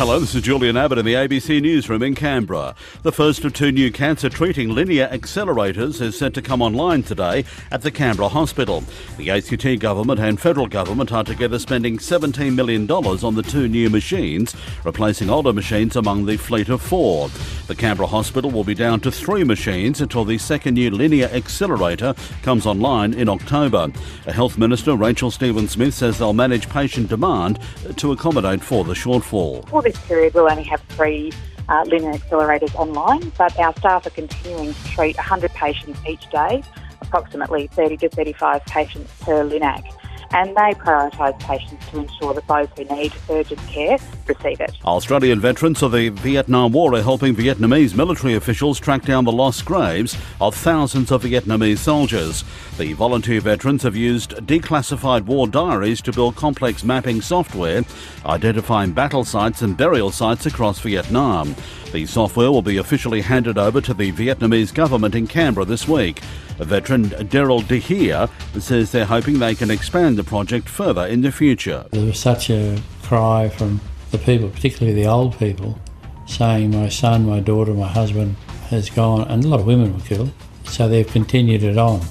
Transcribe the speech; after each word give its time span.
Hello, 0.00 0.18
this 0.18 0.34
is 0.34 0.40
Julian 0.40 0.78
Abbott 0.78 0.96
in 0.96 1.04
the 1.04 1.12
ABC 1.12 1.60
Newsroom 1.60 2.02
in 2.02 2.14
Canberra. 2.14 2.74
The 3.02 3.12
first 3.12 3.44
of 3.44 3.52
two 3.52 3.70
new 3.70 3.92
cancer 3.92 4.30
treating 4.30 4.70
linear 4.70 5.06
accelerators 5.08 6.00
is 6.00 6.16
set 6.16 6.32
to 6.32 6.40
come 6.40 6.62
online 6.62 7.02
today 7.02 7.44
at 7.70 7.82
the 7.82 7.90
Canberra 7.90 8.30
Hospital. 8.30 8.82
The 9.18 9.28
ACT 9.28 9.78
government 9.78 10.18
and 10.18 10.40
federal 10.40 10.68
government 10.68 11.12
are 11.12 11.22
together 11.22 11.58
spending 11.58 11.98
$17 11.98 12.54
million 12.54 12.90
on 12.90 13.34
the 13.34 13.42
two 13.42 13.68
new 13.68 13.90
machines, 13.90 14.56
replacing 14.84 15.28
older 15.28 15.52
machines 15.52 15.96
among 15.96 16.24
the 16.24 16.38
fleet 16.38 16.70
of 16.70 16.80
four. 16.80 17.28
The 17.66 17.76
Canberra 17.76 18.06
Hospital 18.06 18.50
will 18.50 18.64
be 18.64 18.74
down 18.74 19.00
to 19.00 19.12
three 19.12 19.44
machines 19.44 20.00
until 20.00 20.24
the 20.24 20.38
second 20.38 20.74
new 20.74 20.90
linear 20.90 21.26
accelerator 21.26 22.14
comes 22.42 22.64
online 22.64 23.12
in 23.12 23.28
October. 23.28 23.92
Health 24.26 24.56
Minister, 24.56 24.96
Rachel 24.96 25.30
Stephen 25.30 25.68
Smith, 25.68 25.92
says 25.92 26.18
they'll 26.18 26.32
manage 26.32 26.70
patient 26.70 27.10
demand 27.10 27.58
to 27.98 28.12
accommodate 28.12 28.62
for 28.62 28.82
the 28.82 28.94
shortfall. 28.94 29.68
For 29.68 29.89
this 29.92 30.00
period, 30.06 30.34
we'll 30.34 30.50
only 30.50 30.64
have 30.64 30.80
three 30.90 31.32
uh, 31.68 31.84
accelerators 31.84 32.74
online, 32.74 33.32
but 33.38 33.56
our 33.58 33.74
staff 33.76 34.06
are 34.06 34.10
continuing 34.10 34.74
to 34.74 34.84
treat 34.84 35.16
100 35.16 35.50
patients 35.52 36.00
each 36.06 36.28
day, 36.30 36.62
approximately 37.00 37.66
30 37.68 37.96
to 37.98 38.08
35 38.08 38.64
patients 38.66 39.12
per 39.20 39.44
LINAC 39.44 39.84
and 40.32 40.50
they 40.50 40.72
prioritise 40.74 41.38
patients 41.40 41.88
to 41.90 41.98
ensure 41.98 42.34
that 42.34 42.46
those 42.46 42.68
who 42.76 42.94
need 42.94 43.12
urgent 43.28 43.60
care 43.66 43.98
receive 44.26 44.60
it. 44.60 44.76
Australian 44.84 45.40
veterans 45.40 45.82
of 45.82 45.92
the 45.92 46.10
Vietnam 46.10 46.72
War 46.72 46.94
are 46.94 47.02
helping 47.02 47.34
Vietnamese 47.34 47.94
military 47.94 48.34
officials 48.34 48.78
track 48.78 49.02
down 49.02 49.24
the 49.24 49.32
lost 49.32 49.64
graves 49.64 50.16
of 50.40 50.54
thousands 50.54 51.10
of 51.10 51.24
Vietnamese 51.24 51.78
soldiers. 51.78 52.44
The 52.78 52.92
volunteer 52.92 53.40
veterans 53.40 53.82
have 53.82 53.96
used 53.96 54.30
declassified 54.46 55.24
war 55.24 55.46
diaries 55.46 56.00
to 56.02 56.12
build 56.12 56.36
complex 56.36 56.84
mapping 56.84 57.20
software, 57.20 57.84
identifying 58.24 58.92
battle 58.92 59.24
sites 59.24 59.62
and 59.62 59.76
burial 59.76 60.10
sites 60.10 60.46
across 60.46 60.78
Vietnam. 60.80 61.54
The 61.92 62.06
software 62.06 62.52
will 62.52 62.62
be 62.62 62.76
officially 62.76 63.20
handed 63.20 63.58
over 63.58 63.80
to 63.80 63.92
the 63.92 64.12
Vietnamese 64.12 64.72
government 64.72 65.16
in 65.16 65.26
Canberra 65.26 65.64
this 65.64 65.88
week. 65.88 66.20
Veteran 66.58 67.06
Daryl 67.06 67.62
DeHeer 67.62 68.30
says 68.60 68.92
they're 68.92 69.04
hoping 69.06 69.40
they 69.40 69.56
can 69.56 69.72
expand 69.72 70.16
the 70.16 70.22
project 70.22 70.68
further 70.68 71.04
in 71.04 71.22
the 71.22 71.32
future. 71.32 71.86
There 71.90 72.04
was 72.04 72.18
such 72.18 72.48
a 72.48 72.80
cry 73.02 73.48
from 73.48 73.80
the 74.12 74.18
people, 74.18 74.50
particularly 74.50 75.02
the 75.02 75.08
old 75.08 75.36
people, 75.36 75.80
saying, 76.26 76.70
My 76.70 76.88
son, 76.88 77.26
my 77.26 77.40
daughter, 77.40 77.74
my 77.74 77.88
husband 77.88 78.36
has 78.68 78.88
gone, 78.88 79.22
and 79.22 79.44
a 79.44 79.48
lot 79.48 79.58
of 79.58 79.66
women 79.66 79.92
were 79.92 80.04
killed. 80.04 80.30
So 80.66 80.88
they've 80.88 81.06
continued 81.06 81.64
it 81.64 81.76
on. 81.76 82.02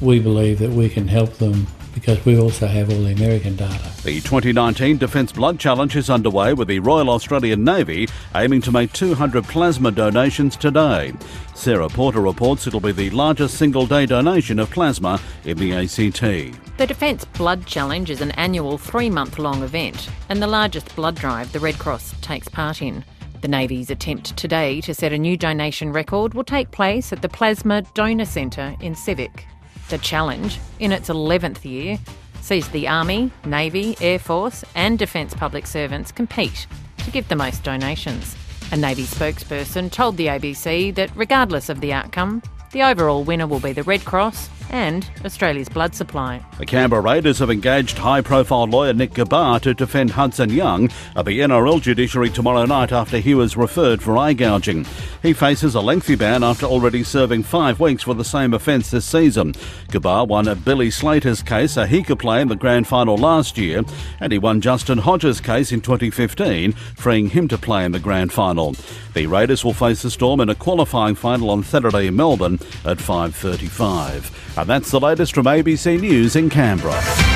We 0.00 0.20
believe 0.20 0.60
that 0.60 0.70
we 0.70 0.88
can 0.88 1.08
help 1.08 1.34
them 1.34 1.66
because 1.94 2.22
we 2.24 2.38
also 2.38 2.66
have 2.66 2.90
all 2.90 3.02
the 3.02 3.12
American 3.12 3.56
data. 3.56 3.90
The 4.02 4.20
2019 4.20 4.98
Defence 4.98 5.32
Blood 5.32 5.58
Challenge 5.58 5.96
is 5.96 6.10
underway 6.10 6.52
with 6.52 6.68
the 6.68 6.80
Royal 6.80 7.10
Australian 7.10 7.64
Navy 7.64 8.08
aiming 8.34 8.60
to 8.62 8.72
make 8.72 8.92
200 8.92 9.44
plasma 9.44 9.90
donations 9.90 10.56
today. 10.56 11.12
Sarah 11.54 11.88
Porter 11.88 12.20
reports 12.20 12.66
it'll 12.66 12.80
be 12.80 12.92
the 12.92 13.10
largest 13.10 13.56
single 13.56 13.86
day 13.86 14.06
donation 14.06 14.58
of 14.58 14.70
plasma 14.70 15.20
in 15.44 15.56
the 15.56 15.72
ACT. 15.72 16.76
The 16.76 16.86
Defence 16.86 17.24
Blood 17.24 17.66
Challenge 17.66 18.10
is 18.10 18.20
an 18.20 18.32
annual 18.32 18.76
three 18.76 19.08
month 19.08 19.38
long 19.38 19.62
event 19.62 20.10
and 20.28 20.42
the 20.42 20.46
largest 20.46 20.94
blood 20.96 21.14
drive 21.14 21.52
the 21.52 21.60
Red 21.60 21.78
Cross 21.78 22.14
takes 22.20 22.48
part 22.48 22.82
in. 22.82 23.04
The 23.40 23.48
Navy's 23.48 23.90
attempt 23.90 24.36
today 24.38 24.80
to 24.80 24.94
set 24.94 25.12
a 25.12 25.18
new 25.18 25.36
donation 25.36 25.92
record 25.92 26.32
will 26.32 26.44
take 26.44 26.70
place 26.70 27.12
at 27.12 27.20
the 27.20 27.28
Plasma 27.28 27.82
Donor 27.92 28.24
Centre 28.24 28.74
in 28.80 28.94
Civic. 28.94 29.46
The 29.90 29.98
challenge, 29.98 30.60
in 30.78 30.92
its 30.92 31.08
11th 31.08 31.64
year, 31.64 31.98
sees 32.40 32.68
the 32.68 32.88
Army, 32.88 33.30
Navy, 33.44 33.96
Air 34.00 34.18
Force, 34.18 34.64
and 34.74 34.98
Defence 34.98 35.34
public 35.34 35.66
servants 35.66 36.12
compete 36.12 36.66
to 36.98 37.10
give 37.10 37.28
the 37.28 37.36
most 37.36 37.62
donations. 37.62 38.36
A 38.72 38.76
Navy 38.76 39.04
spokesperson 39.04 39.90
told 39.90 40.16
the 40.16 40.26
ABC 40.26 40.94
that 40.94 41.10
regardless 41.14 41.68
of 41.68 41.80
the 41.80 41.92
outcome, 41.92 42.42
the 42.72 42.82
overall 42.82 43.24
winner 43.24 43.46
will 43.46 43.60
be 43.60 43.72
the 43.72 43.82
Red 43.82 44.04
Cross 44.04 44.48
and 44.70 45.08
Australia's 45.24 45.68
blood 45.68 45.94
supply. 45.94 46.40
The 46.58 46.66
Canberra 46.66 47.00
Raiders 47.02 47.38
have 47.38 47.50
engaged 47.50 47.98
high 47.98 48.20
profile 48.20 48.64
lawyer 48.64 48.92
Nick 48.92 49.12
Ghabar 49.12 49.60
to 49.62 49.74
defend 49.74 50.10
Hudson 50.10 50.50
Young 50.50 50.90
at 51.16 51.24
the 51.24 51.40
NRL 51.40 51.80
judiciary 51.80 52.30
tomorrow 52.30 52.64
night 52.64 52.92
after 52.92 53.18
he 53.18 53.34
was 53.34 53.56
referred 53.56 54.02
for 54.02 54.16
eye 54.16 54.32
gouging. 54.32 54.86
He 55.22 55.32
faces 55.32 55.74
a 55.74 55.80
lengthy 55.80 56.16
ban 56.16 56.42
after 56.42 56.66
already 56.66 57.02
serving 57.02 57.44
five 57.44 57.80
weeks 57.80 58.02
for 58.02 58.14
the 58.14 58.24
same 58.24 58.52
offence 58.54 58.90
this 58.90 59.04
season. 59.06 59.52
Ghabar 59.88 60.26
won 60.26 60.48
a 60.48 60.54
Billy 60.54 60.90
Slater's 60.90 61.42
case 61.42 61.72
so 61.72 61.86
he 61.86 62.02
could 62.02 62.18
play 62.18 62.40
in 62.40 62.48
the 62.48 62.56
grand 62.56 62.86
final 62.86 63.16
last 63.16 63.56
year, 63.58 63.82
and 64.20 64.32
he 64.32 64.38
won 64.38 64.60
Justin 64.60 64.98
Hodges' 64.98 65.40
case 65.40 65.72
in 65.72 65.80
2015, 65.80 66.72
freeing 66.72 67.30
him 67.30 67.48
to 67.48 67.58
play 67.58 67.84
in 67.84 67.92
the 67.92 67.98
grand 67.98 68.32
final. 68.32 68.74
The 69.14 69.26
Raiders 69.26 69.64
will 69.64 69.72
face 69.72 70.02
the 70.02 70.10
Storm 70.10 70.40
in 70.40 70.48
a 70.48 70.54
qualifying 70.54 71.14
final 71.14 71.50
on 71.50 71.62
Saturday 71.62 72.08
in 72.08 72.16
Melbourne 72.16 72.58
at 72.84 72.98
5.35. 72.98 74.53
And 74.56 74.68
that's 74.68 74.90
the 74.90 75.00
latest 75.00 75.34
from 75.34 75.46
ABC 75.46 76.00
News 76.00 76.36
in 76.36 76.48
Canberra. 76.48 77.33